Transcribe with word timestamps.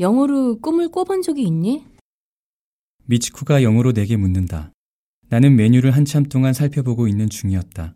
영어로 0.00 0.60
꿈을 0.60 0.90
꿔본 0.90 1.22
적이 1.22 1.42
있니? 1.44 1.84
미치코가 3.06 3.64
영어로 3.64 3.92
내게 3.92 4.16
묻는다. 4.16 4.72
나는 5.28 5.56
메뉴를 5.56 5.90
한참 5.90 6.24
동안 6.24 6.52
살펴보고 6.52 7.08
있는 7.08 7.28
중이었다. 7.28 7.94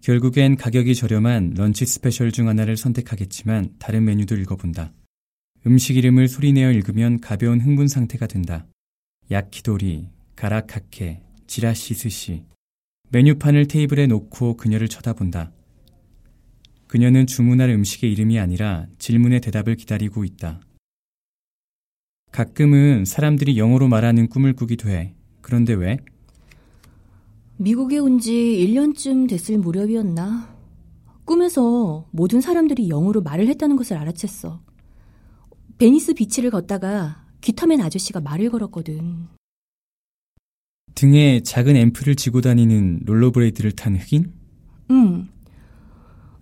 결국엔 0.00 0.56
가격이 0.56 0.94
저렴한 0.94 1.54
lunch 1.56 1.86
special 1.86 2.32
중 2.32 2.48
하나를 2.48 2.76
선택하겠지만 2.76 3.74
다른 3.78 4.04
메뉴도 4.04 4.34
읽어본다. 4.36 4.92
음식 5.66 5.96
이름을 5.96 6.28
소리내어 6.28 6.72
읽으면 6.72 7.20
가벼운 7.20 7.60
흥분 7.60 7.86
상태가 7.86 8.26
된다. 8.26 8.66
야키도리, 9.30 10.08
가라아게, 10.34 11.22
지라시 11.46 11.94
스시. 11.94 12.44
메뉴판을 13.10 13.68
테이블에 13.68 14.08
놓고 14.08 14.56
그녀를 14.56 14.88
쳐다본다. 14.88 15.52
그녀는 16.88 17.26
주문할 17.26 17.70
음식의 17.70 18.10
이름이 18.12 18.38
아니라 18.38 18.86
질문의 18.98 19.40
대답을 19.40 19.76
기다리고 19.76 20.24
있다. 20.24 20.60
가끔은 22.32 23.04
사람들이 23.04 23.58
영어로 23.58 23.88
말하는 23.88 24.28
꿈을 24.28 24.52
꾸기도 24.54 24.88
해. 24.90 25.14
그런데 25.40 25.72
왜? 25.74 25.98
미국에 27.56 27.98
온 27.98 28.18
지 28.18 28.32
1년쯤 28.32 29.28
됐을 29.28 29.58
무렵이었나. 29.58 30.54
꿈에서 31.24 32.06
모든 32.10 32.40
사람들이 32.40 32.88
영어로 32.88 33.22
말을 33.22 33.48
했다는 33.48 33.76
것을 33.76 33.96
알아챘어. 33.98 34.60
베니스 35.78 36.14
비치를 36.14 36.50
걷다가 36.50 37.24
guitar 37.40 37.67
man 37.67 37.80
아저씨가 37.80 38.20
말을 38.20 38.50
걸었거든. 38.50 39.28
등에 40.94 41.40
작은 41.42 41.76
앰프를 41.76 42.16
지고 42.16 42.40
다니는 42.40 43.00
롤러브레이드를 43.04 43.72
탄 43.72 43.96
흑인? 43.96 44.32
응. 44.90 45.28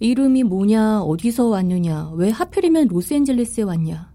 이름이 0.01 0.45
뭐냐, 0.45 1.01
어디서 1.03 1.47
왔느냐, 1.49 2.11
왜 2.11 2.31
하필이면 2.31 2.89
로스앤젤레스에 2.89 3.65
왔냐. 3.65 4.13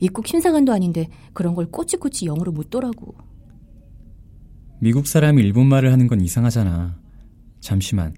입국 0.00 0.26
심사관도 0.26 0.72
아닌데 0.72 1.08
그런 1.32 1.54
걸 1.54 1.66
꼬치꼬치 1.70 2.26
영어로 2.26 2.52
묻더라고. 2.52 3.14
미국 4.80 5.06
사람이 5.06 5.42
일본말을 5.42 5.92
하는 5.92 6.06
건 6.06 6.20
이상하잖아. 6.20 6.98
잠시만. 7.60 8.14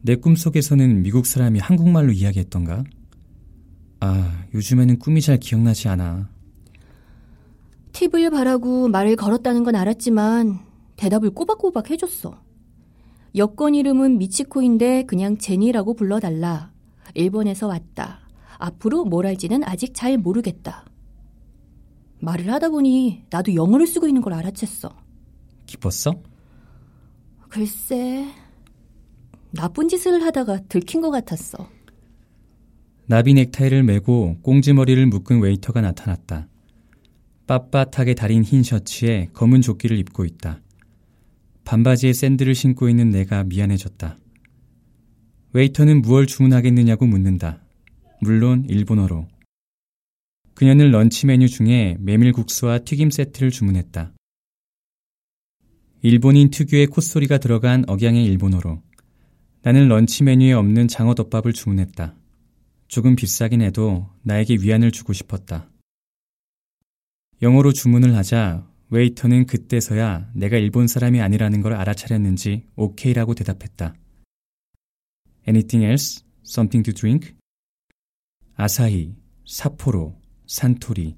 내 0.00 0.16
꿈속에서는 0.16 1.02
미국 1.02 1.26
사람이 1.26 1.58
한국말로 1.58 2.12
이야기했던가? 2.12 2.82
아, 4.00 4.44
요즘에는 4.54 4.98
꿈이 4.98 5.20
잘 5.20 5.38
기억나지 5.38 5.88
않아. 5.88 6.28
팁을 7.92 8.30
바라고 8.30 8.88
말을 8.88 9.16
걸었다는 9.16 9.64
건 9.64 9.76
알았지만 9.76 10.58
대답을 10.96 11.30
꼬박꼬박 11.30 11.90
해줬어. 11.90 12.42
여권 13.36 13.74
이름은 13.74 14.18
미치코인데 14.18 15.04
그냥 15.04 15.38
제니라고 15.38 15.94
불러달라. 15.94 16.72
일본에서 17.14 17.66
왔다. 17.66 18.20
앞으로 18.58 19.04
뭘 19.04 19.26
할지는 19.26 19.62
아직 19.64 19.94
잘 19.94 20.16
모르겠다. 20.18 20.84
말을 22.22 22.52
하다 22.52 22.70
보니 22.70 23.24
나도 23.30 23.54
영어를 23.54 23.86
쓰고 23.86 24.06
있는 24.06 24.22
걸 24.22 24.32
알아챘어. 24.34 24.94
기뻤어? 25.66 26.22
글쎄, 27.48 28.26
나쁜 29.50 29.88
짓을 29.88 30.22
하다가 30.22 30.60
들킨 30.68 31.00
것 31.00 31.10
같았어. 31.10 31.68
나비 33.06 33.34
넥타이를 33.34 33.82
메고 33.82 34.38
꽁지머리를 34.42 35.04
묶은 35.06 35.40
웨이터가 35.40 35.80
나타났다. 35.80 36.48
빳빳하게 37.48 38.16
다린 38.16 38.44
흰 38.44 38.62
셔츠에 38.62 39.28
검은 39.34 39.60
조끼를 39.60 39.98
입고 39.98 40.24
있다. 40.24 40.60
반바지에 41.64 42.12
샌들을 42.12 42.54
신고 42.54 42.88
있는 42.88 43.10
내가 43.10 43.42
미안해졌다. 43.44 44.18
웨이터는 45.54 46.02
무얼 46.02 46.26
주문하겠느냐고 46.26 47.04
묻는다. 47.06 47.60
물론 48.20 48.64
일본어로. 48.68 49.26
그녀는 50.54 50.90
런치 50.90 51.26
메뉴 51.26 51.48
중에 51.48 51.96
메밀국수와 52.00 52.80
튀김 52.80 53.10
세트를 53.10 53.50
주문했다. 53.50 54.12
일본인 56.02 56.50
특유의 56.50 56.88
콧소리가 56.88 57.38
들어간 57.38 57.84
억양의 57.88 58.24
일본어로. 58.24 58.82
나는 59.62 59.88
런치 59.88 60.24
메뉴에 60.24 60.52
없는 60.52 60.88
장어덮밥을 60.88 61.52
주문했다. 61.52 62.16
조금 62.88 63.16
비싸긴 63.16 63.62
해도 63.62 64.10
나에게 64.22 64.56
위안을 64.60 64.90
주고 64.90 65.12
싶었다. 65.12 65.70
영어로 67.40 67.72
주문을 67.72 68.14
하자 68.16 68.68
웨이터는 68.90 69.46
그때서야 69.46 70.30
내가 70.34 70.58
일본 70.58 70.86
사람이 70.86 71.20
아니라는 71.20 71.62
걸 71.62 71.72
알아차렸는지 71.72 72.66
오케이라고 72.76 73.34
대답했다. 73.34 73.94
Anything 75.48 75.84
else? 75.84 76.22
Something 76.44 76.84
to 76.84 76.92
drink? 76.92 77.34
아사히, 78.54 79.14
사포로, 79.46 80.21
산토리. 80.52 81.16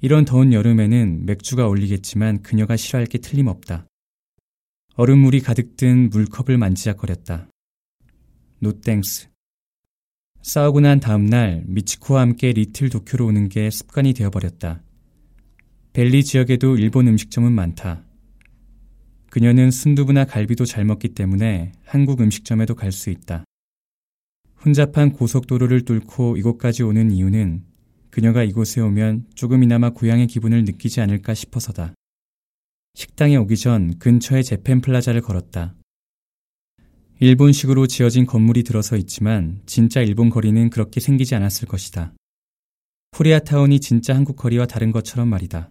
이런 0.00 0.24
더운 0.24 0.52
여름에는 0.52 1.26
맥주가 1.26 1.66
어울리겠지만 1.66 2.42
그녀가 2.42 2.76
싫어할 2.76 3.06
게 3.06 3.18
틀림없다. 3.18 3.88
얼음물이 4.94 5.40
가득 5.40 5.76
든 5.76 6.10
물컵을 6.10 6.56
만지작거렸다. 6.56 7.48
No 8.60 8.76
thanks. 8.76 9.30
싸우고 10.42 10.78
난 10.78 11.00
다음날 11.00 11.64
미치코와 11.66 12.20
함께 12.20 12.52
리틀 12.52 12.88
도쿄로 12.88 13.26
오는 13.26 13.48
게 13.48 13.68
습관이 13.68 14.12
되어버렸다. 14.12 14.84
벨리 15.92 16.22
지역에도 16.22 16.76
일본 16.76 17.08
음식점은 17.08 17.52
많다. 17.52 18.04
그녀는 19.28 19.72
순두부나 19.72 20.26
갈비도 20.26 20.66
잘 20.66 20.84
먹기 20.84 21.14
때문에 21.14 21.72
한국 21.84 22.20
음식점에도 22.20 22.76
갈 22.76 22.92
수 22.92 23.10
있다. 23.10 23.44
혼잡한 24.64 25.14
고속도로를 25.14 25.84
뚫고 25.84 26.36
이곳까지 26.36 26.84
오는 26.84 27.10
이유는 27.10 27.73
그녀가 28.14 28.44
이곳에 28.44 28.80
오면 28.80 29.26
조금이나마 29.34 29.90
고향의 29.90 30.28
기분을 30.28 30.64
느끼지 30.66 31.00
않을까 31.00 31.34
싶어서다. 31.34 31.94
식당에 32.94 33.34
오기 33.34 33.56
전 33.56 33.98
근처의 33.98 34.44
재팬 34.44 34.82
플라자를 34.82 35.20
걸었다. 35.20 35.74
일본식으로 37.18 37.88
지어진 37.88 38.24
건물이 38.24 38.62
들어서 38.62 38.96
있지만 38.96 39.62
진짜 39.66 40.00
일본 40.00 40.30
거리는 40.30 40.70
그렇게 40.70 41.00
생기지 41.00 41.34
않았을 41.34 41.66
것이다. 41.66 42.14
코리아타운이 43.16 43.80
진짜 43.80 44.14
한국 44.14 44.36
거리와 44.36 44.66
다른 44.66 44.92
것처럼 44.92 45.26
말이다. 45.26 45.70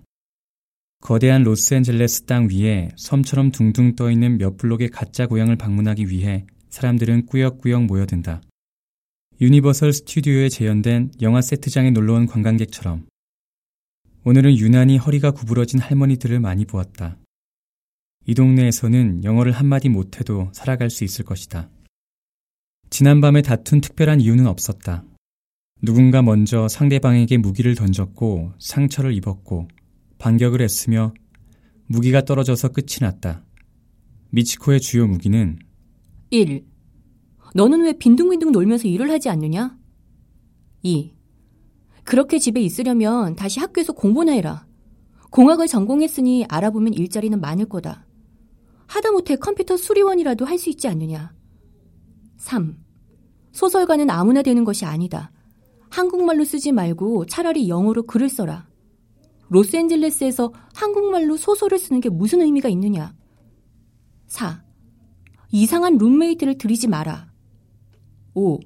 거대한 1.00 1.44
로스앤젤레스 1.44 2.24
땅 2.24 2.50
위에 2.52 2.90
섬처럼 2.98 3.52
둥둥 3.52 3.96
떠 3.96 4.12
있는 4.12 4.38
몇 4.38 4.58
블록의 4.58 4.90
가짜 4.90 5.28
고향을 5.28 5.56
방문하기 5.56 6.10
위해 6.10 6.46
사람들은 6.72 7.28
꾸역꾸역 7.28 7.86
모여든다. 7.86 8.42
유니버설 9.44 9.92
스튜디오에 9.92 10.48
재현된 10.48 11.16
영화 11.22 11.42
세트장에 11.42 11.92
놀러온 11.92 12.28
관광객처럼 12.28 13.06
오늘은 14.24 14.58
유난히 14.58 14.96
허리가 14.96 15.32
구부러진 15.32 15.82
할머니들을 15.82 16.40
많이 16.40 16.64
보았다. 16.64 17.18
이 18.26 18.36
동네에서는 18.36 19.26
영어를 19.26 19.52
한마디 19.52 19.90
못해도 19.90 20.50
살아갈 20.54 20.90
수 20.90 21.04
있을 21.04 21.26
것이다. 21.26 21.70
지난밤에 22.90 23.42
다툰 23.42 23.82
특별한 23.82 24.22
이유는 24.22 24.48
없었다. 24.48 25.04
누군가 25.82 26.22
먼저 26.22 26.70
상대방에게 26.70 27.36
무기를 27.36 27.76
던졌고 27.76 28.54
상처를 28.60 29.12
입었고 29.12 29.68
반격을 30.20 30.62
했으며 30.62 31.14
무기가 31.88 32.22
떨어져서 32.22 32.70
끝이 32.70 33.00
났다. 33.02 33.44
미치코의 34.30 34.80
주요 34.80 35.06
무기는 35.06 35.60
1. 36.30 36.64
너는 37.54 37.82
왜 37.84 37.94
빈둥빈둥 37.94 38.52
놀면서 38.52 38.88
일을 38.88 39.12
하지 39.12 39.30
않느냐? 39.30 39.78
2. 40.82 41.14
그렇게 42.04 42.40
집에 42.40 42.62
있으려면 42.62 43.36
다시 43.36 43.60
학교에서 43.60 43.94
공부나 43.94 44.34
해라. 44.34 44.66
공학을 45.30 45.68
전공했으니 45.68 46.46
알아보면 46.50 46.94
일자리는 46.94 47.40
많을 47.40 47.66
거다. 47.66 48.06
하다못해 48.88 49.38
컴퓨터 49.38 49.78
수리원이라도 49.78 50.46
할 50.46 50.58
수 50.58 50.70
있지 50.70 50.88
않느냐. 50.88 51.34
3. 52.38 52.78
소설가는 53.52 54.10
아무나 54.10 54.42
되는 54.42 54.64
것이 54.64 54.86
아니다. 54.86 55.32
한국말로 55.90 56.44
쓰지 56.44 56.72
말고 56.72 57.28
차라리 57.28 57.70
영어로 57.70 58.04
글을 58.04 58.30
써라. 58.30 58.68
로스앤젤레스에서 59.50 60.52
한국말로 60.74 61.38
소설을 61.38 61.78
쓰는 61.78 62.02
게 62.02 62.10
무슨 62.10 62.42
의미가 62.42 62.70
있느냐. 62.70 63.16
4. 64.28 64.64
이상한 65.52 65.98
룸메이트를 66.00 66.58
들이지 66.58 66.88
마라. 66.88 67.33
5. 68.34 68.60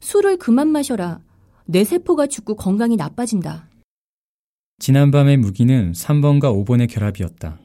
술을 0.00 0.38
그만 0.38 0.68
마셔라. 0.68 1.20
내 1.66 1.84
세포가 1.84 2.26
죽고 2.26 2.56
건강이 2.56 2.96
나빠진다. 2.96 3.68
지난밤의 4.78 5.36
무기는 5.36 5.92
3번과 5.92 6.64
5번의 6.64 6.88
결합이었다. 6.90 7.60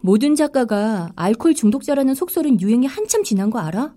모든 0.00 0.34
작가가 0.34 1.12
알코올 1.16 1.54
중독자라는 1.54 2.14
속설은 2.14 2.60
유행이 2.60 2.86
한참 2.86 3.22
지난 3.22 3.50
거 3.50 3.58
알아? 3.58 3.94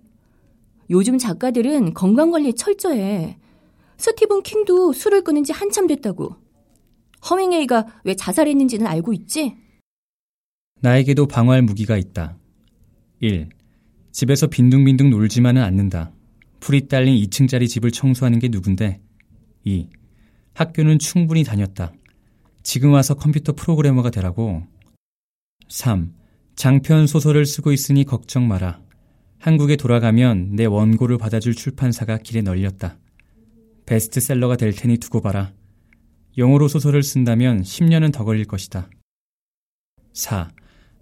요즘 0.89 1.17
작가들은 1.17 1.93
건강관리에 1.93 2.51
철저해. 2.53 3.37
스티븐 3.97 4.43
킹도 4.43 4.93
술을 4.93 5.23
끊은 5.23 5.43
지 5.43 5.53
한참 5.53 5.87
됐다고. 5.87 6.35
허밍웨이가 7.29 8.01
왜 8.03 8.15
자살했는지는 8.15 8.87
알고 8.87 9.13
있지? 9.13 9.55
나에게도 10.81 11.27
방어할 11.27 11.61
무기가 11.61 11.95
있다. 11.97 12.35
1. 13.19 13.49
집에서 14.11 14.47
빈둥빈둥 14.47 15.09
놀지만은 15.09 15.61
않는다. 15.63 16.11
풀이 16.59 16.87
딸린 16.87 17.15
2층짜리 17.25 17.67
집을 17.67 17.91
청소하는 17.91 18.39
게 18.39 18.49
누군데? 18.49 19.01
2. 19.63 19.89
학교는 20.53 20.99
충분히 20.99 21.43
다녔다. 21.43 21.93
지금 22.63 22.91
와서 22.91 23.15
컴퓨터 23.15 23.53
프로그래머가 23.53 24.09
되라고. 24.09 24.63
3. 25.69 26.13
장편 26.55 27.07
소설을 27.07 27.45
쓰고 27.45 27.71
있으니 27.71 28.03
걱정 28.03 28.47
마라. 28.47 28.81
한국에 29.39 29.75
돌아가면 29.75 30.55
내 30.55 30.65
원고를 30.65 31.17
받아줄 31.17 31.55
출판사가 31.55 32.19
길에 32.19 32.41
널렸다. 32.41 32.99
베스트셀러가 33.85 34.57
될 34.57 34.73
테니 34.73 34.97
두고 34.97 35.21
봐라. 35.21 35.53
영어로 36.37 36.67
소설을 36.67 37.01
쓴다면 37.01 37.63
10년은 37.63 38.13
더 38.13 38.23
걸릴 38.23 38.45
것이다. 38.45 38.89
4. 40.13 40.49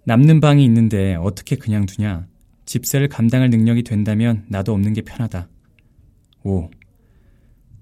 남는 0.04 0.40
방이 0.40 0.64
있는데 0.64 1.16
어떻게 1.16 1.56
그냥 1.56 1.84
두냐? 1.84 2.29
집세를 2.70 3.08
감당할 3.08 3.50
능력이 3.50 3.82
된다면 3.82 4.44
나도 4.46 4.72
없는 4.72 4.92
게 4.92 5.02
편하다. 5.02 5.48
5. 6.44 6.70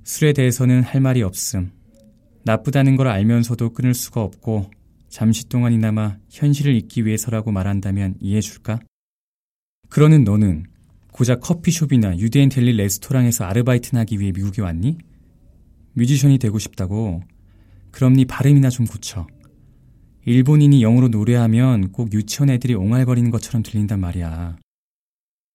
술에 0.02 0.32
대해서는 0.32 0.82
할 0.82 1.02
말이 1.02 1.23
없음. 1.23 1.73
나쁘다는 2.44 2.96
걸 2.96 3.08
알면서도 3.08 3.75
끊을 3.75 3.93
수가 3.93 4.23
없고 4.23 4.70
잠시 5.11 5.46
동안이나마 5.46 6.17
현실을 6.31 6.75
잊기 6.75 7.05
위해서라고 7.05 7.52
말한다면 7.52 8.14
이해해 8.19 8.40
줄까? 8.40 8.81
그러는 9.90 10.25
너는 10.25 10.64
고작 11.12 11.43
커피숍이나 11.43 12.17
유대인 12.17 12.49
델리 12.49 12.73
레스토랑에서 12.73 13.44
아르바이트 13.44 13.94
하기 13.94 14.19
위해 14.20 14.32
미국에 14.32 14.62
왔니? 14.62 14.96
뮤지션이 15.93 16.38
되고 16.38 16.58
싶다고? 16.58 17.23
그럼 17.90 18.14
네 18.14 18.25
발음이나 18.25 18.70
좀 18.70 18.87
고쳐. 18.87 19.26
일본인이 20.25 20.82
영어로 20.82 21.08
노래하면 21.08 21.93
꼭 21.93 22.11
유치원 22.14 22.49
애들이 22.49 22.73
옹알거리는 22.73 23.31
것처럼 23.31 23.62
들린단 23.62 24.00
말이야. 24.00 24.56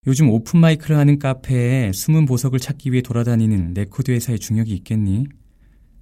요즘 0.06 0.30
open 0.30 0.54
mic를 0.54 0.98
하는 0.98 1.18
카페에 1.18 1.94
숨은 1.94 2.26
보석을 2.26 2.60
찾기 2.60 2.92
위해 2.92 3.02
돌아다니는 3.02 3.74
레코드 3.74 4.12
회사의 4.12 4.40
중역이 4.40 4.74
있겠니? 4.74 5.28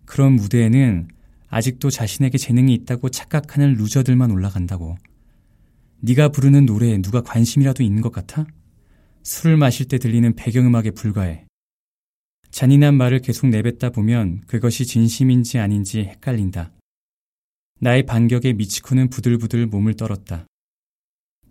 그런 0.05 0.33
무대에는 0.33 1.07
아직도 1.49 1.91
자신에게 1.91 2.37
재능이 2.37 2.73
있다고 2.73 3.09
착각하는 3.09 3.73
루저들만 3.73 4.31
올라간다고. 4.31 4.97
네가 5.99 6.29
부르는 6.29 6.65
노래에 6.65 6.99
누가 7.01 7.21
관심이라도 7.21 7.83
있는 7.83 8.01
것 8.01 8.11
같아? 8.11 8.47
술을 9.21 9.57
마실 9.57 9.87
때 9.87 9.99
들리는 9.99 10.35
배경음악에 10.35 10.91
불과해. 10.91 11.45
잔인한 12.49 12.95
말을 12.95 13.19
계속 13.19 13.47
내뱉다 13.47 13.91
보면 13.91 14.41
그것이 14.47 14.85
진심인지 14.85 15.59
아닌지 15.59 15.99
헷갈린다. 15.99 16.71
나의 17.79 18.03
반격에 18.05 18.53
미치코는 18.53 19.09
부들부들 19.09 19.67
몸을 19.67 19.93
떨었다. 19.93 20.47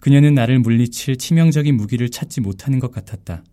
그녀는 0.00 0.34
나를 0.34 0.58
물리칠 0.58 1.16
치명적인 1.18 1.76
무기를 1.76 2.10
찾지 2.10 2.40
못하는 2.40 2.78
것 2.80 2.90
같았다. 2.90 3.44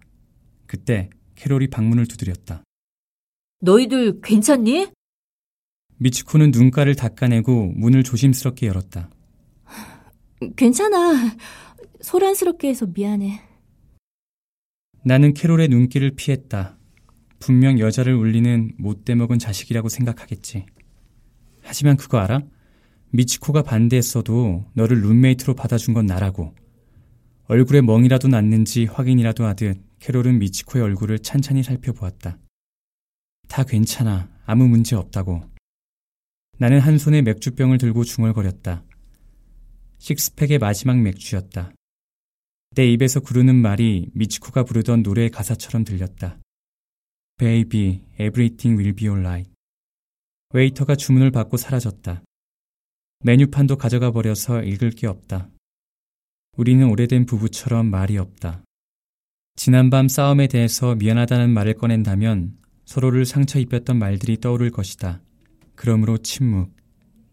그때 0.65 1.09
캐롤이 1.35 1.67
방문을 1.67 2.07
두드렸다. 2.07 2.63
너희들 3.59 4.21
괜찮니? 4.21 4.87
미치코는 5.97 6.51
눈가를 6.51 6.95
닦아내고 6.95 7.73
문을 7.75 8.03
조심스럽게 8.03 8.67
열었다. 8.67 9.09
괜찮아. 10.55 11.35
소란스럽게 12.01 12.69
해서 12.69 12.85
미안해. 12.85 13.41
나는 15.03 15.33
캐롤의 15.33 15.67
눈길을 15.67 16.11
피했다. 16.11 16.77
분명 17.39 17.79
여자를 17.79 18.13
울리는 18.13 18.73
못돼 18.77 19.15
먹은 19.15 19.39
자식이라고 19.39 19.89
생각하겠지. 19.89 20.65
하지만 21.61 21.97
그거 21.97 22.19
알아? 22.19 22.41
미치코가 23.11 23.63
반대했어도 23.63 24.65
너를 24.73 25.01
룸메이트로 25.01 25.55
받아준 25.55 25.93
건 25.93 26.05
나라고. 26.05 26.53
얼굴에 27.45 27.81
멍이라도 27.81 28.27
났는지 28.27 28.85
확인이라도 28.85 29.45
하듯 29.45 29.81
캐롤은 29.99 30.39
미치코의 30.39 30.83
얼굴을 30.83 31.19
찬찬히 31.19 31.63
살펴보았다. 31.63 32.37
다 33.47 33.63
괜찮아. 33.63 34.29
아무 34.45 34.67
문제 34.67 34.95
없다고. 34.95 35.43
나는 36.57 36.79
한 36.79 36.97
손에 36.97 37.21
맥주병을 37.21 37.77
들고 37.77 38.03
중얼거렸다. 38.03 38.83
식스팩의 39.99 40.59
마지막 40.59 40.99
맥주였다. 41.01 41.71
내 42.75 42.85
입에서 42.91 43.19
구르는 43.19 43.55
말이 43.55 44.09
미치코가 44.13 44.63
부르던 44.63 45.01
노래의 45.01 45.29
가사처럼 45.29 45.83
들렸다. 45.83 46.39
Baby, 47.37 48.03
everything 48.19 48.79
will 48.79 48.93
be 48.93 49.07
alright. 49.07 49.49
웨이터가 50.53 50.95
주문을 50.95 51.31
받고 51.31 51.57
사라졌다. 51.57 52.23
메뉴판도 53.19 53.77
가져가 53.77 54.11
버려서 54.11 54.61
읽을 54.61 54.91
게 54.91 55.07
없다. 55.07 55.49
우리는 56.55 56.87
오래된 56.87 57.25
부부처럼 57.25 57.87
말이 57.87 58.17
없다. 58.17 58.63
지난밤 59.55 60.07
싸움에 60.07 60.47
대해서 60.47 60.95
미안하다는 60.95 61.49
말을 61.49 61.73
꺼낸다면 61.73 62.57
서로를 62.85 63.25
상처 63.25 63.59
입혔던 63.59 63.97
말들이 63.97 64.39
떠오를 64.39 64.69
것이다. 64.69 65.21
그러므로 65.75 66.19
침묵. 66.19 66.75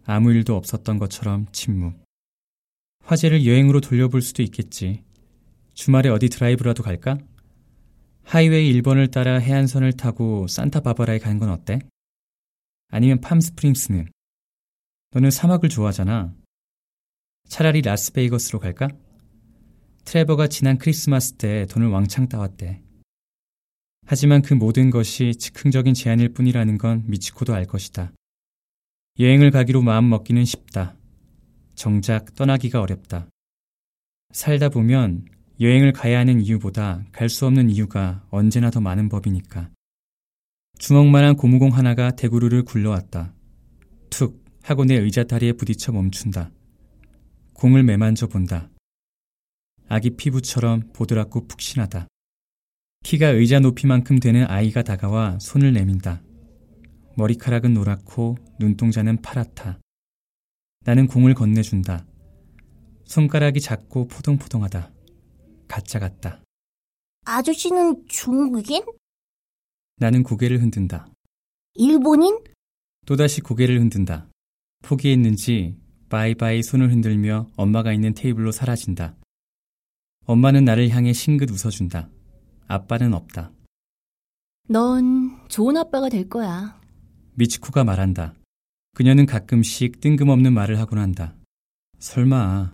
아무 0.07 0.33
일도 0.33 0.57
없었던 0.57 0.99
것처럼 0.99 1.47
침묵. 1.53 2.03
화제를 3.05 3.47
여행으로 3.47 3.81
돌려볼 3.81 4.23
수도 4.23 4.43
있겠지. 4.43 5.03
주말에 5.75 6.09
어디 6.09 6.29
드라이브라도 6.29 6.83
갈까? 6.83 7.19
하이웨이 8.25 8.73
1번을 8.81 9.11
따라 9.11 9.39
해안선을 9.39 9.93
타고 9.95 10.47
산타바바라에 10.47 11.19
가는 11.19 11.39
건 11.39 11.51
어때? 11.51 11.79
아니면 12.89 13.21
팜스프링스는? 13.21 14.09
너는 15.15 15.31
사막을 15.31 15.69
좋아하잖아. 15.69 16.35
차라리 17.49 17.83
라스베이거스로 17.83 18.59
갈까? 18.59 18.89
트레버가 20.05 20.49
지난 20.49 20.77
크리스마스 20.77 21.35
때 21.35 21.67
돈을 21.67 21.87
왕창 21.89 22.29
따왔대. 22.29 22.83
하지만 24.07 24.43
그 24.43 24.55
모든 24.55 24.91
것이 24.91 25.37
즉흥적인 25.37 25.95
제안일 25.95 26.31
뿐이라는 26.31 26.79
건 26.79 27.05
미치코도 27.07 27.55
알 27.55 27.65
것이다. 27.65 28.13
여행을 29.21 29.53
가기로 29.53 29.83
마음 29.83 30.11
먹기는 30.11 30.45
쉽다. 30.45 30.97
정작 31.77 32.35
떠나기가 32.35 32.81
어렵다. 32.81 33.29
살다 34.33 34.69
보면 34.69 35.27
여행을 35.61 35.93
가야 35.93 36.19
하는 36.19 36.41
이유보다 36.41 37.05
갈 37.13 37.29
수 37.29 37.47
없는 37.47 37.71
이유가 37.71 38.27
언제나 38.31 38.71
더 38.71 38.81
많은 38.81 39.09
법이니까. 39.09 39.71
주먹만한 40.79 41.37
고무공 41.37 41.73
하나가 41.73 42.11
대구르를 42.11 42.65
굴러왔다. 42.65 43.33
툭 44.11 44.44
하고 44.65 44.87
내 44.87 44.95
의자 44.95 45.25
다리에 45.25 45.53
부딪혀 45.53 45.93
멈춘다. 45.93 46.51
공을 47.53 47.83
매만져 47.83 48.29
본다. 48.29 48.71
아기 49.89 50.17
피부처럼 50.17 50.91
보드랍고 50.95 51.47
푹신하다. 51.47 52.09
키가 53.05 53.29
의자 53.29 53.61
높이만큼 53.61 54.19
되는 54.21 54.47
아이가 54.47 54.83
다가와 54.83 55.39
손을 55.39 55.75
내민다. 55.75 56.23
머리카락은 57.19 57.75
노랗고 57.75 58.39
눈동자는 58.59 59.21
파랗다. 59.21 59.81
나는 60.81 61.09
공을 61.09 61.35
건네준다. 61.35 62.07
손가락이 63.05 63.61
작고 63.61 64.09
포동포동하다. 64.09 64.91
가짜 65.69 65.99
같다. 65.99 66.43
아저씨는 67.27 68.07
중국인? 68.09 68.83
나는 69.97 70.23
고개를 70.23 70.63
흔든다. 70.63 71.07
일본인? 71.75 72.43
또다시 73.05 73.43
고개를 73.43 73.79
흔든다. 73.79 74.31
포기했는지 74.85 75.77
바이바이 76.11 76.63
손을 76.63 76.93
흔들며 76.93 77.51
엄마가 77.57 77.93
있는 77.93 78.15
테이블로 78.15 78.53
사라진다. 78.53 79.17
엄마는 80.27 80.65
나를 80.65 80.91
향해 80.91 81.13
싱긋 81.13 81.51
웃어준다. 81.51 82.09
아빠는 82.69 83.15
없다. 83.15 83.51
넌 84.69 85.39
좋은 85.49 85.77
아빠가 85.77 86.09
될 86.09 86.29
거야. 86.29 86.81
미치코가 87.35 87.85
말한다. 87.85 88.35
그녀는 88.95 89.27
가끔씩 89.27 90.01
뜬금없는 90.01 90.53
말을 90.53 90.79
하곤 90.79 90.99
한다. 90.99 91.35
설마 91.99 92.73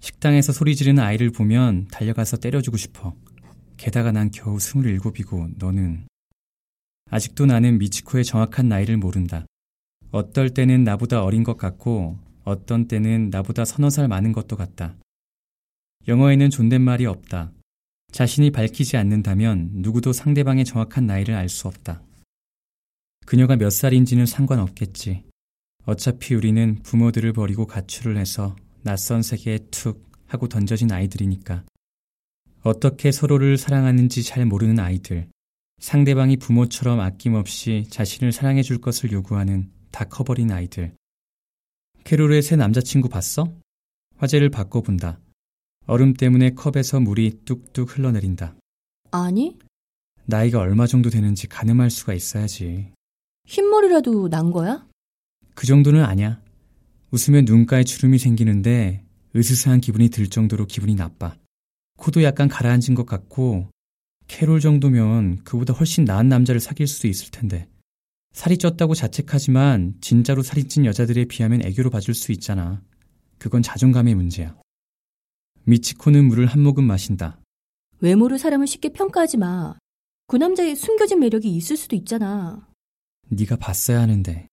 식당에서 0.00 0.52
소리 0.52 0.74
지르는 0.74 1.02
아이를 1.02 1.30
보면 1.30 1.88
달려가서 1.88 2.38
때려주고 2.38 2.76
싶어. 2.76 3.14
게다가 3.76 4.12
난 4.12 4.30
겨우 4.30 4.58
스물일곱이고 4.58 5.50
너는 5.58 6.06
아직도 7.10 7.46
나는 7.46 7.78
미치코의 7.78 8.24
정확한 8.24 8.68
나이를 8.68 8.96
모른다. 8.96 9.44
어떨 10.10 10.50
때는 10.50 10.84
나보다 10.84 11.22
어린 11.22 11.44
것 11.44 11.56
같고 11.56 12.18
어떤 12.44 12.88
때는 12.88 13.30
나보다 13.30 13.64
서너 13.64 13.90
살 13.90 14.08
많은 14.08 14.32
것도 14.32 14.56
같다. 14.56 14.96
영어에는 16.06 16.48
존댓말이 16.50 17.04
없다. 17.04 17.52
자신이 18.10 18.50
밝히지 18.50 18.96
않는다면 18.96 19.70
누구도 19.74 20.12
상대방의 20.14 20.64
정확한 20.64 21.06
나이를 21.06 21.34
알 21.34 21.48
수 21.48 21.68
없다. 21.68 22.02
그녀가 23.26 23.56
몇 23.56 23.68
살인지는 23.68 24.24
상관없겠지. 24.24 25.24
어차피 25.84 26.34
우리는 26.34 26.78
부모들을 26.82 27.34
버리고 27.34 27.66
가출을 27.66 28.16
해서 28.16 28.56
낯선 28.82 29.20
세계에 29.20 29.58
툭 29.70 30.10
하고 30.26 30.48
던져진 30.48 30.90
아이들이니까. 30.90 31.64
어떻게 32.62 33.12
서로를 33.12 33.58
사랑하는지 33.58 34.22
잘 34.22 34.46
모르는 34.46 34.78
아이들. 34.78 35.28
상대방이 35.80 36.38
부모처럼 36.38 37.00
아낌없이 37.00 37.86
자신을 37.90 38.32
사랑해 38.32 38.62
줄 38.62 38.78
것을 38.78 39.12
요구하는 39.12 39.70
다 39.90 40.04
커버린 40.04 40.50
아이들. 40.50 40.94
캐롤의 42.04 42.42
새 42.42 42.56
남자친구 42.56 43.08
봤어? 43.08 43.52
화제를 44.16 44.50
바꿔본다. 44.50 45.20
얼음 45.86 46.14
때문에 46.14 46.50
컵에서 46.50 47.00
물이 47.00 47.44
뚝뚝 47.44 47.96
흘러내린다. 47.96 48.54
아니? 49.10 49.58
나이가 50.26 50.58
얼마 50.60 50.86
정도 50.86 51.08
되는지 51.08 51.46
가늠할 51.46 51.90
수가 51.90 52.14
있어야지. 52.14 52.92
흰머리라도 53.46 54.28
난 54.28 54.50
거야? 54.50 54.86
그 55.54 55.66
정도는 55.66 56.04
아니야. 56.04 56.42
웃으면 57.10 57.46
눈가에 57.46 57.84
주름이 57.84 58.18
생기는데 58.18 59.04
으스스한 59.34 59.80
기분이 59.80 60.10
들 60.10 60.28
정도로 60.28 60.66
기분이 60.66 60.94
나빠. 60.94 61.36
코도 61.96 62.22
약간 62.22 62.48
가라앉은 62.48 62.94
것 62.94 63.06
같고 63.06 63.70
캐롤 64.26 64.60
정도면 64.60 65.42
그보다 65.44 65.72
훨씬 65.72 66.04
나은 66.04 66.28
남자를 66.28 66.60
사귈 66.60 66.86
수도 66.86 67.08
있을 67.08 67.30
텐데. 67.30 67.66
살이 68.38 68.56
쪘다고 68.56 68.94
자책하지만 68.94 69.96
진짜로 70.00 70.44
살이 70.44 70.62
찐 70.68 70.84
여자들에 70.86 71.24
비하면 71.24 71.60
애교로 71.64 71.90
봐줄 71.90 72.14
수 72.14 72.30
있잖아. 72.30 72.80
그건 73.36 73.62
자존감의 73.62 74.14
문제야. 74.14 74.56
미치코는 75.64 76.24
물을 76.26 76.46
한 76.46 76.62
모금 76.62 76.84
마신다. 76.84 77.40
외모로 77.98 78.38
사람을 78.38 78.68
쉽게 78.68 78.90
평가하지 78.90 79.38
마. 79.38 79.76
그 80.28 80.36
남자의 80.36 80.76
숨겨진 80.76 81.18
매력이 81.18 81.48
있을 81.56 81.76
수도 81.76 81.96
있잖아. 81.96 82.64
네가 83.28 83.56
봤어야 83.56 84.00
하는데. 84.02 84.46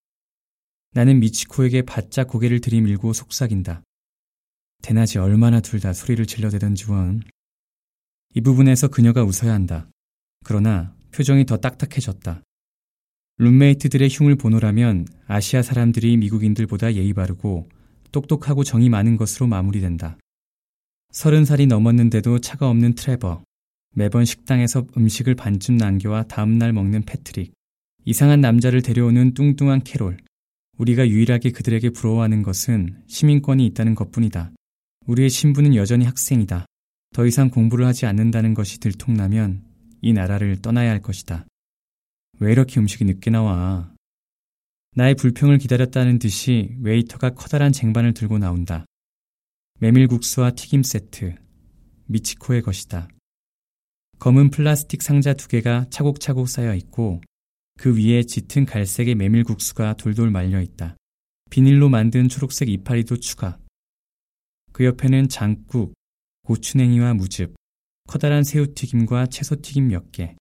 나는 0.96 1.20
미치코에게 1.20 1.84
바짝 1.84 2.28
고개를 2.28 2.62
들이밀고 2.62 3.14
속삭인다. 3.14 3.84
대낮에 4.82 5.20
얼마나 5.20 5.60
둘 5.60 5.80
다 5.80 5.94
소리를 5.94 6.26
질러대던지 6.26 6.90
원. 6.90 7.22
이 8.34 8.42
부분에서 8.42 8.88
그녀가 8.88 9.24
웃어야 9.24 9.54
한다. 9.54 9.88
그러나 10.44 10.96
표정이 11.12 11.46
더 11.46 11.58
딱딱해졌다. 11.58 12.42
룸메이트들의 13.38 14.08
흉을 14.10 14.36
보노라면 14.36 15.08
아시아 15.28 15.62
사람들이 15.62 16.16
미국인들보다 16.18 16.94
예의 16.94 17.14
바르고 17.14 17.68
똑똑하고 18.14 18.64
정이 18.64 18.88
많은 18.88 19.18
것으로 19.18 19.48
마무리된다. 19.48 20.18
서른 21.12 21.44
살이 21.44 21.68
넘었는데도 21.68 22.40
차가 22.40 22.70
없는 22.70 22.96
트레버. 22.96 23.44
매번 23.94 24.24
식당에서 24.24 24.86
음식을 24.98 25.36
반쯤 25.36 25.76
남겨와 25.78 26.24
다음날 26.24 26.72
먹는 26.72 27.04
패트릭. 27.04 27.54
이상한 28.06 28.40
남자를 28.40 28.82
데려오는 28.82 29.34
뚱뚱한 29.34 29.84
캐롤. 29.84 30.18
우리가 30.78 31.08
유일하게 31.08 31.52
그들에게 31.52 31.90
부러워하는 31.90 32.42
것은 32.42 33.04
시민권이 33.08 33.66
있다는 33.68 33.96
것뿐이다. 33.96 34.52
우리의 35.08 35.30
신분은 35.30 35.76
여전히 35.76 36.06
학생이다. 36.06 36.66
더 37.14 37.26
이상 37.26 37.50
공부를 37.50 37.86
하지 37.86 38.06
않는다는 38.06 38.54
것이 38.54 38.80
들통나면 38.80 39.64
이 40.02 40.14
나라를 40.14 40.62
떠나야 40.62 40.90
할 40.90 41.02
것이다. 41.02 41.46
왜 42.40 42.52
이렇게 42.52 42.80
음식이 42.80 43.06
늦게 43.06 43.32
나와? 43.32 43.94
나의 44.96 45.16
불평을 45.16 45.58
기다렸다는 45.58 46.20
듯이 46.20 46.76
웨이터가 46.82 47.32
커다란 47.32 47.72
쟁반을 47.72 48.14
들고 48.14 48.38
나온다. 48.40 48.86
메밀국수와 49.80 50.52
튀김 50.52 50.84
세트. 50.84 51.36
미치코의 52.06 52.62
것이다. 52.62 53.08
검은 54.20 54.50
플라스틱 54.50 55.02
상자 55.02 55.34
두 55.34 55.48
개가 55.48 55.88
차곡차곡 55.90 56.48
쌓여 56.48 56.74
있고 56.76 57.22
그 57.78 57.98
위에 57.98 58.24
짙은 58.24 58.66
갈색의 58.66 59.16
메밀국수가 59.16 59.96
돌돌 59.96 60.30
말려 60.32 60.62
있다. 60.62 60.96
비닐로 61.50 61.90
만든 61.90 62.30
초록색 62.30 62.70
이파리도 62.70 63.18
추가. 63.18 63.58
그 64.72 64.86
옆에는 64.86 65.30
장국, 65.30 65.94
고추냉이와 66.44 67.14
무즙, 67.14 67.56
커다란 68.08 68.44
새우튀김과 68.44 69.28
채소튀김 69.28 69.88
몇 69.88 70.12
개, 70.12 70.36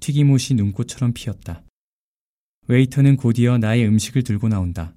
튀김옷이 0.00 0.56
눈꽃처럼 0.56 1.12
피었다. 1.12 1.62
웨이터는 2.68 3.16
곧이어 3.16 3.58
나의 3.58 3.86
음식을 3.86 4.22
들고 4.22 4.48
나온다. 4.48 4.94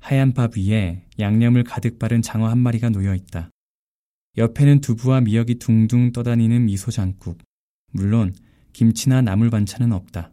하얀 0.00 0.32
밥 0.32 0.56
위에 0.56 1.06
양념을 1.18 1.64
가득 1.64 1.98
바른 1.98 2.22
장어 2.22 2.48
한 2.48 2.58
마리가 2.58 2.90
놓여 2.90 3.14
있다. 3.14 3.50
옆에는 4.36 4.80
두부와 4.80 5.20
미역이 5.22 5.56
둥둥 5.56 6.12
떠다니는 6.12 6.66
미소 6.66 6.90
장국. 6.90 7.38
물론 7.92 8.34
김치나 8.72 9.22
나물 9.22 9.50
반찬은 9.50 9.92
없다. 9.92 10.30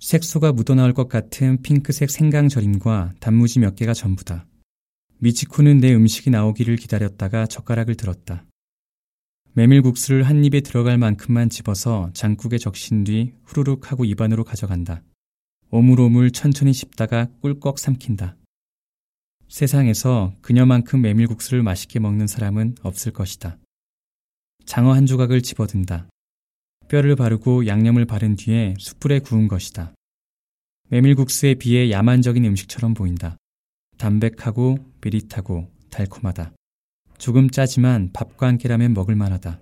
색소가 0.00 0.52
묻어나올 0.52 0.92
것 0.92 1.08
같은 1.08 1.62
핑크색 1.62 2.10
생강 2.10 2.48
절임과 2.48 3.14
단무지 3.20 3.58
몇 3.60 3.76
개가 3.76 3.94
전부다. 3.94 4.46
미치코는 5.18 5.78
내 5.78 5.94
음식이 5.94 6.30
나오기를 6.30 6.76
기다렸다가 6.76 7.46
젓가락을 7.46 7.94
들었다. 7.94 8.44
메밀국수를 9.54 10.22
한 10.22 10.44
입에 10.44 10.60
들어갈 10.60 10.96
만큼만 10.96 11.48
집어서 11.48 12.10
장국에 12.14 12.56
적신 12.56 13.02
뒤 13.02 13.34
후루룩 13.44 13.90
하고 13.90 14.04
입안으로 14.04 14.44
가져간다. 14.44 15.02
오물오물 15.70 16.30
천천히 16.30 16.72
씹다가 16.72 17.28
꿀꺽 17.40 17.78
삼킨다. 17.78 18.36
세상에서 19.48 20.34
그녀만큼 20.40 21.02
메밀국수를 21.02 21.64
맛있게 21.64 21.98
먹는 21.98 22.28
사람은 22.28 22.76
없을 22.82 23.12
것이다. 23.12 23.58
장어 24.66 24.92
한 24.92 25.06
조각을 25.06 25.42
집어든다. 25.42 26.08
뼈를 26.88 27.16
바르고 27.16 27.66
양념을 27.66 28.04
바른 28.04 28.36
뒤에 28.36 28.74
숯불에 28.78 29.18
구운 29.20 29.48
것이다. 29.48 29.94
메밀국수에 30.88 31.54
비해 31.54 31.90
야만적인 31.90 32.44
음식처럼 32.44 32.94
보인다. 32.94 33.36
담백하고 33.96 34.78
비릿하고 35.00 35.68
달콤하다. 35.90 36.52
조금 37.20 37.50
짜지만 37.50 38.10
밥과 38.12 38.48
함께라면 38.48 38.94
먹을 38.94 39.14
만하다. 39.14 39.60